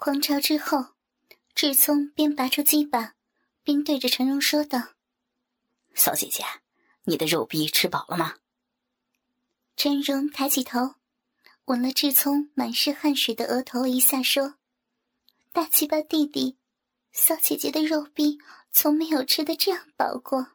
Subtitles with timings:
[0.00, 0.94] 狂潮之后，
[1.56, 3.14] 志聪边拔出鸡巴，
[3.64, 4.90] 边对着陈荣说道
[5.92, 6.44] ：“小姐姐，
[7.02, 8.36] 你的肉逼吃饱了吗？”
[9.74, 10.94] 陈荣抬起头，
[11.64, 14.54] 吻了志聪满是汗水的额头一下，说
[15.52, 16.56] ：“大鸡巴弟弟，
[17.10, 18.38] 小姐姐的肉逼
[18.70, 20.52] 从没有吃的这样饱过。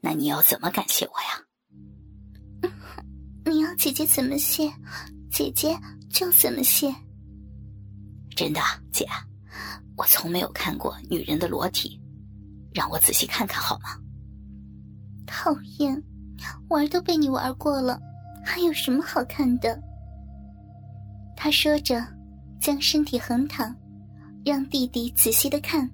[0.00, 1.44] 那你要怎么感谢我呀？”
[3.44, 4.72] 你要姐姐怎么谢，
[5.30, 5.78] 姐姐
[6.10, 6.90] 就怎么谢。
[8.40, 8.60] 真的，
[8.90, 9.06] 姐，
[9.98, 12.00] 我从没有看过女人的裸体，
[12.72, 13.90] 让我仔细看看好吗？
[15.26, 16.02] 讨厌，
[16.70, 18.00] 玩都被你玩过了，
[18.42, 19.78] 还有什么好看的？
[21.36, 22.02] 他说着，
[22.62, 23.76] 将身体横躺，
[24.42, 25.86] 让弟弟仔细的看。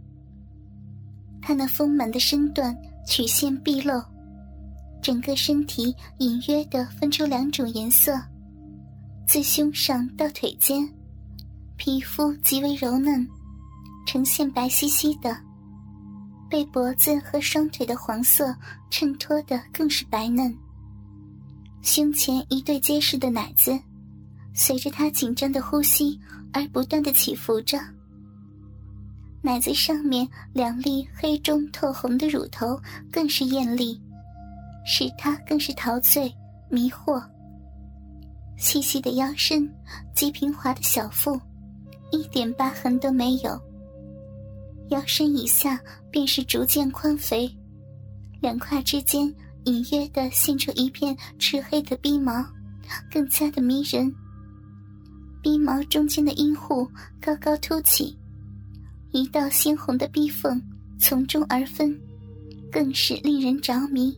[1.42, 2.72] 他那丰满的身段，
[3.04, 4.00] 曲线毕露。
[5.02, 8.16] 整个身体隐约的分出两种颜色，
[9.26, 10.88] 自胸上到腿间，
[11.76, 13.28] 皮肤极为柔嫩，
[14.06, 15.36] 呈现白皙皙的，
[16.50, 18.54] 被脖子和双腿的黄色
[18.90, 20.56] 衬托的更是白嫩。
[21.82, 23.78] 胸前一对结实的奶子，
[24.54, 26.18] 随着他紧张的呼吸
[26.52, 27.78] 而不断的起伏着。
[29.42, 32.80] 奶子上面两粒黑中透红的乳头
[33.12, 34.00] 更是艳丽。
[34.88, 36.32] 使他更是陶醉
[36.70, 37.20] 迷惑。
[38.56, 39.68] 细细的腰身，
[40.14, 41.36] 极平滑的小腹，
[42.10, 43.60] 一点疤痕都没有。
[44.90, 47.50] 腰身以下便是逐渐宽肥，
[48.40, 52.44] 两胯之间隐约的现出一片赤黑的逼毛，
[53.12, 54.14] 更加的迷人。
[55.42, 56.88] 逼毛中间的阴户
[57.20, 58.16] 高高凸起，
[59.12, 60.60] 一道鲜红的逼缝
[60.98, 62.00] 从中而分，
[62.70, 64.16] 更是令人着迷。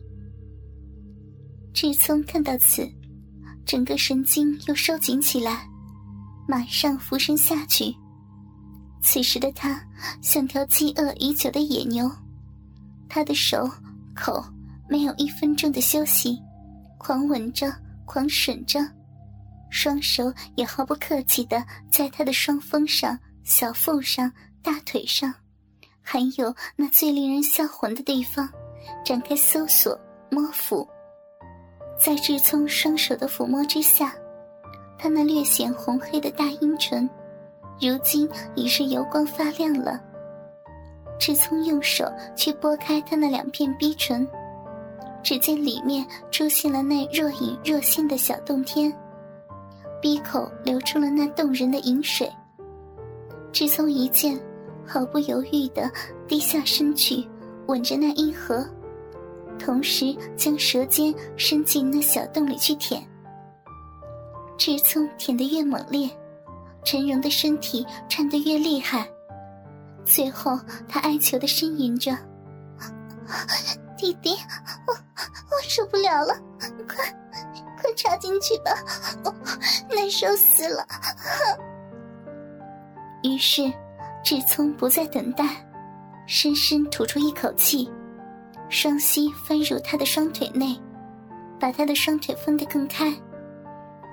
[1.73, 2.87] 志聪看到此，
[3.65, 5.67] 整个神经又收紧起来，
[6.49, 7.95] 马上俯身下去。
[9.03, 9.79] 此时的他
[10.19, 12.09] 像条饥饿已久的野牛，
[13.07, 13.69] 他的手
[14.15, 14.43] 口
[14.89, 16.41] 没有一分钟的休息，
[16.97, 17.71] 狂吻着，
[18.03, 18.79] 狂吮着，
[19.69, 24.31] 双手也毫不客气的在他的双峰上、小腹上、
[24.63, 25.31] 大腿上，
[26.01, 28.49] 还有那最令人销魂的地方，
[29.05, 29.95] 展开搜索、
[30.31, 30.83] 摸抚。
[32.03, 34.15] 在志聪双手的抚摸之下，
[34.99, 37.09] 他那略显红黑的大阴唇，
[37.79, 39.99] 如今已是油光发亮了。
[41.17, 42.05] 志聪用手
[42.35, 44.27] 去拨开他那两片逼唇，
[45.23, 48.93] 只见里面出现了那若隐若现的小洞天，
[50.01, 52.29] 鼻口流出了那动人的饮水。
[53.51, 54.39] 志聪一见，
[54.85, 55.89] 毫不犹豫地
[56.27, 57.27] 低下身去，
[57.67, 58.65] 吻着那阴核。
[59.57, 63.03] 同时将舌尖伸进那小洞里去舔，
[64.59, 66.09] 志聪舔得越猛烈，
[66.83, 69.07] 陈荣的身体颤得越厉害。
[70.03, 72.11] 最后，他哀求的呻吟着
[73.95, 74.31] ：“弟弟，
[74.85, 76.37] 我我受不了了，
[76.85, 77.05] 快
[77.81, 78.71] 快插进去吧，
[79.23, 79.33] 我
[79.95, 80.85] 难受死了。”
[83.23, 83.71] 于是，
[84.25, 85.65] 志聪不再等待，
[86.27, 87.89] 深深吐出一口气。
[88.67, 90.77] 双膝翻入他的双腿内，
[91.57, 93.11] 把他的双腿分得更开，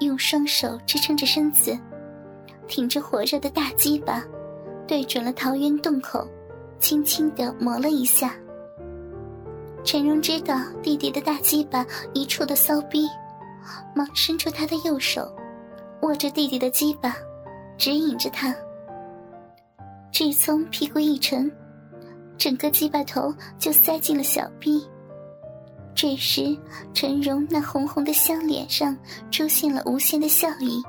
[0.00, 1.78] 用双手支撑着身子，
[2.68, 4.24] 挺着火热的大鸡巴，
[4.86, 6.26] 对准了桃源洞口，
[6.78, 8.34] 轻轻地磨了一下。
[9.84, 13.08] 陈荣知道弟弟的大鸡巴一处的骚逼，
[13.94, 15.32] 忙伸出他的右手，
[16.02, 17.16] 握着弟弟的鸡巴，
[17.78, 18.54] 指引着他。
[20.10, 21.50] 志聪屁股一沉。
[22.38, 24.86] 整个鸡巴头就塞进了小臂。
[25.96, 26.54] 这时，
[26.92, 28.94] 陈荣那红红的笑脸上
[29.30, 30.82] 出现了无限的笑意，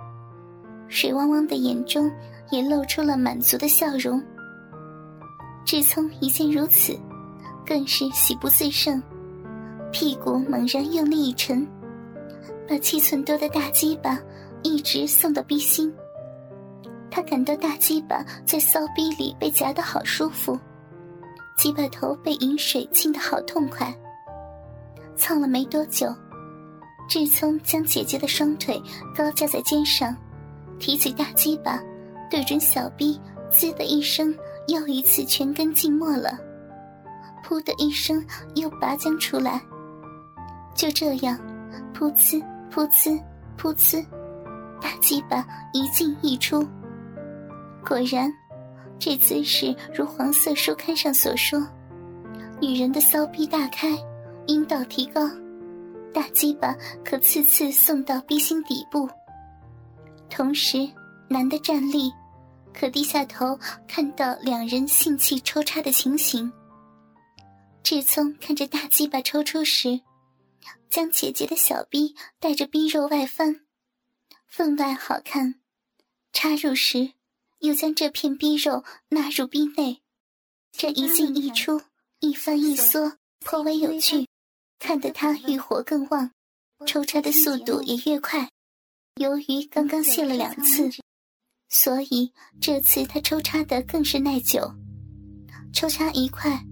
[0.90, 2.12] 水汪汪的眼中
[2.51, 4.22] 也露出了满足的笑容。
[5.66, 6.94] 志聪一见如此，
[7.66, 9.01] 更是喜不自胜，
[9.94, 11.66] 屁股猛然用力一沉，
[12.68, 14.19] 把七寸多的大鸡巴
[14.62, 15.91] 一直送到逼心。
[17.09, 20.60] 他感到大鸡巴在骚逼里被夹得好舒服。
[21.57, 23.98] 鸡巴头被饮水浸得好痛快。
[25.17, 26.07] 蹭了没多久，
[27.09, 28.81] 志聪将姐姐的双腿
[29.15, 30.15] 高架在肩上，
[30.79, 31.81] 提起大鸡巴，
[32.29, 33.19] 对准小臂，
[33.49, 34.33] 滋的一声，
[34.67, 36.37] 又一次全根浸没了。
[37.43, 38.23] 噗的一声，
[38.55, 39.61] 又拔将出来。
[40.75, 41.37] 就这样，
[41.93, 42.41] 噗呲
[42.71, 43.19] 噗呲
[43.57, 44.05] 噗呲，
[44.79, 46.65] 大鸡巴一进一出。
[47.85, 48.31] 果然。
[48.99, 51.63] 这姿势如黄色书刊上所说，
[52.59, 53.89] 女人的骚逼大开，
[54.47, 55.29] 阴道提高，
[56.13, 56.73] 大鸡巴
[57.03, 59.07] 可次次送到逼心底部。
[60.29, 60.89] 同时，
[61.29, 62.09] 男的站立，
[62.73, 66.51] 可低下头看到两人性器抽插的情形。
[67.83, 69.99] 志聪看着大鸡巴抽出时，
[70.89, 73.61] 将姐姐的小臂带着逼肉外翻，
[74.47, 75.55] 分外好看；
[76.31, 77.11] 插入时，
[77.59, 80.01] 又将这片逼肉纳入逼内，
[80.71, 81.81] 这一进一出，
[82.19, 84.27] 一翻一缩，颇为有趣，
[84.79, 86.29] 看得他欲火更旺，
[86.85, 88.50] 抽插的速度也越快。
[89.19, 90.89] 由于刚刚泄了两次，
[91.69, 92.31] 所以
[92.62, 94.71] 这次他抽插的更是耐久。
[95.74, 96.63] 抽插一块，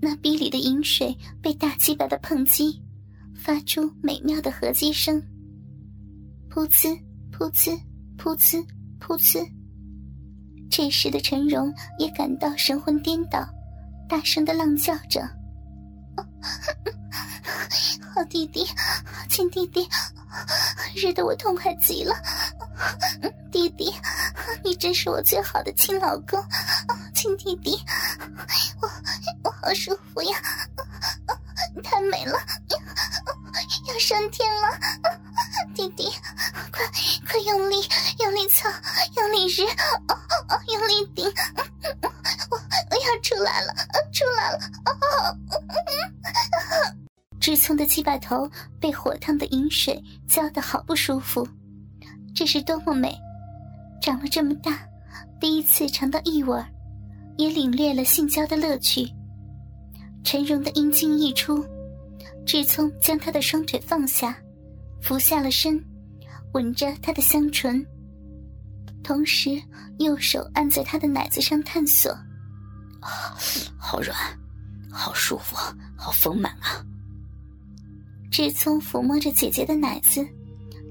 [0.00, 2.82] 那逼里的饮水被大鸡巴的碰击，
[3.34, 5.22] 发出美妙的合击声。
[6.50, 6.98] 噗呲，
[7.30, 7.78] 噗呲，
[8.18, 8.66] 噗呲，
[8.98, 9.46] 噗呲。
[10.70, 13.46] 这时的陈荣也感到神魂颠倒，
[14.08, 15.20] 大声的浪叫着
[18.24, 18.66] ：“弟弟，
[19.28, 19.88] 亲弟弟！”
[20.94, 22.14] 日得我痛快极了，
[23.50, 23.92] 弟弟，
[24.62, 26.40] 你真是我最好的亲老公，
[27.14, 27.80] 亲弟弟，
[28.80, 28.88] 我
[29.42, 30.38] 我好舒服呀，
[31.82, 32.38] 太美了，
[33.88, 34.78] 要上天了，
[35.74, 36.08] 弟弟，
[36.72, 36.86] 快
[37.28, 37.88] 快用力
[38.20, 38.68] 用力操，
[39.16, 39.62] 用力日，
[40.72, 41.32] 用力顶，
[47.70, 48.50] 志聪的鸡巴头
[48.80, 51.46] 被火烫的饮水浇得好不舒服，
[52.34, 53.16] 这是多么美！
[54.02, 54.80] 长了这么大，
[55.38, 56.60] 第一次尝到异味，
[57.36, 59.08] 也领略了性交的乐趣。
[60.24, 61.64] 陈荣的阴茎一出，
[62.44, 64.36] 志聪将他的双腿放下，
[65.00, 65.80] 俯下了身，
[66.54, 67.86] 吻着他的香唇，
[69.04, 69.62] 同时
[70.00, 72.10] 右手按在他的奶子上探索。
[73.00, 73.38] 啊，
[73.78, 74.16] 好软，
[74.90, 75.54] 好舒服，
[75.96, 76.84] 好丰满啊！
[78.30, 80.24] 志聪抚摸着姐姐的奶子，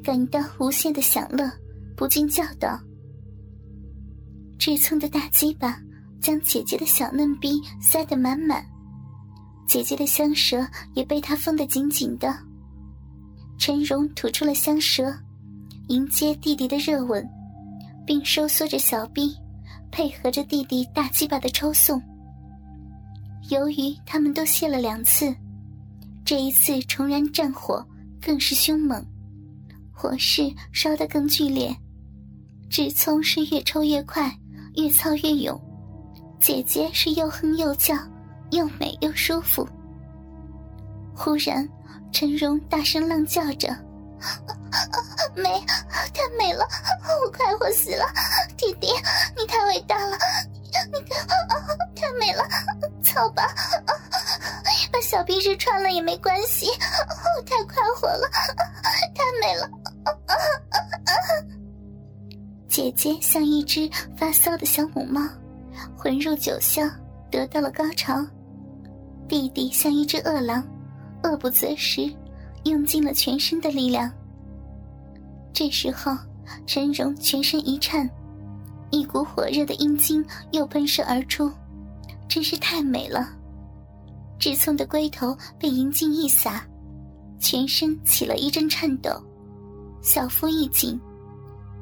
[0.04, 1.50] 感到无限的享乐，
[1.96, 2.78] 不禁叫道
[4.60, 5.80] ：“志聪的大鸡巴
[6.22, 8.62] 将姐姐的小嫩逼塞得满满，
[9.66, 12.38] 姐姐的香舌也被他封得紧紧的。”
[13.58, 15.14] 陈荣吐出了香舌，
[15.88, 17.26] 迎接弟弟的热吻，
[18.06, 19.34] 并收缩着小臂，
[19.92, 22.02] 配合着弟弟大鸡巴的抽送。
[23.50, 25.34] 由于他们都泄了两次。
[26.30, 27.84] 这一次重燃战火
[28.22, 29.04] 更是凶猛，
[29.92, 31.76] 火势烧得更剧烈。
[32.70, 34.32] 志聪是越抽越快，
[34.76, 35.60] 越操越勇；
[36.40, 37.96] 姐姐是又哼又叫，
[38.52, 39.68] 又美又舒服。
[41.16, 41.68] 忽然，
[42.12, 43.76] 陈荣大声浪叫着
[45.34, 45.60] ：“美，
[46.14, 46.64] 太美了！
[47.26, 48.06] 我快活死了！
[48.56, 48.90] 弟弟，
[49.36, 50.16] 你太伟大了！
[50.94, 51.28] 你看，
[51.96, 52.48] 太美了！
[53.02, 53.52] 操吧！”
[55.10, 58.30] 小臂日穿了也没关系，我太快活了，
[59.16, 59.68] 太美了。
[62.68, 65.28] 姐姐像一只发骚的小母猫，
[65.98, 66.88] 混入酒香，
[67.32, 68.24] 得到了高潮。
[69.28, 70.64] 弟弟像一只饿狼，
[71.24, 72.14] 饿不择食，
[72.66, 74.12] 用尽了全身的力量。
[75.52, 76.16] 这时候，
[76.68, 78.08] 陈荣全身一颤，
[78.92, 81.52] 一股火热的阴茎又喷射而出，
[82.28, 83.28] 真是太美了。
[84.40, 86.66] 志聪的龟头被银镜一撒，
[87.42, 89.22] 全身起了一阵颤抖，
[90.02, 90.98] 小腹一紧，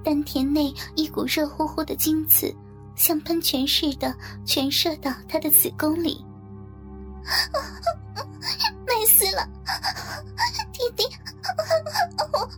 [0.03, 2.51] 丹田内一股热乎乎的精子
[2.95, 4.11] 像喷泉似的
[4.43, 6.25] 全射到他的子宫里，
[8.87, 9.47] 美死了，
[10.73, 11.03] 弟弟，
[12.33, 12.49] 我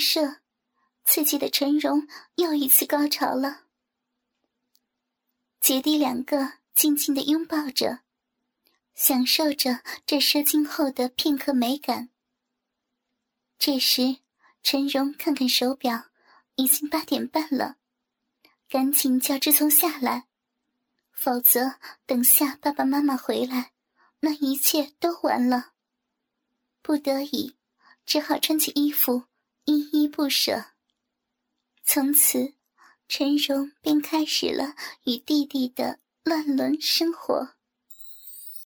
[0.00, 0.40] 射，
[1.04, 3.64] 刺激的陈荣又一次高潮了。
[5.60, 8.00] 姐弟两个静静的拥抱着，
[8.94, 12.08] 享受着这射精后的片刻美感。
[13.58, 14.16] 这时，
[14.62, 16.06] 陈荣看看手表，
[16.54, 17.76] 已经八点半了，
[18.68, 20.26] 赶紧叫志聪下来。
[21.12, 21.74] 否则，
[22.06, 23.72] 等下爸爸妈妈回来，
[24.20, 25.72] 那一切都完了。
[26.80, 27.56] 不得已，
[28.06, 29.24] 只好穿起衣服，
[29.64, 30.66] 依依不舍。
[31.82, 32.54] 从此，
[33.08, 34.74] 陈荣便开始了
[35.04, 37.54] 与弟弟的乱伦生活。